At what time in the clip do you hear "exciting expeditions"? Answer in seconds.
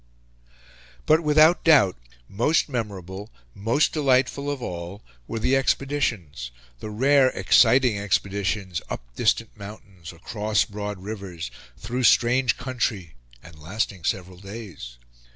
7.29-8.81